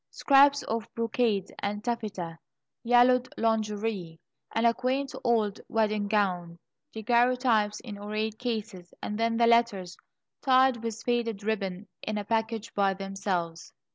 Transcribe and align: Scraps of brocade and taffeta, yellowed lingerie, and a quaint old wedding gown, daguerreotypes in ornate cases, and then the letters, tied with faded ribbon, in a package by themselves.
Scraps 0.09 0.63
of 0.63 0.89
brocade 0.95 1.53
and 1.59 1.83
taffeta, 1.83 2.39
yellowed 2.83 3.31
lingerie, 3.37 4.17
and 4.51 4.65
a 4.65 4.73
quaint 4.73 5.13
old 5.23 5.61
wedding 5.67 6.07
gown, 6.07 6.57
daguerreotypes 6.91 7.79
in 7.81 7.99
ornate 7.99 8.39
cases, 8.39 8.95
and 9.03 9.19
then 9.19 9.37
the 9.37 9.45
letters, 9.45 9.95
tied 10.41 10.83
with 10.83 11.03
faded 11.03 11.43
ribbon, 11.43 11.87
in 12.01 12.17
a 12.17 12.25
package 12.25 12.73
by 12.73 12.95
themselves. 12.95 13.73